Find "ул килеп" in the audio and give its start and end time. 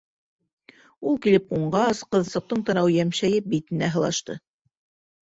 1.11-1.43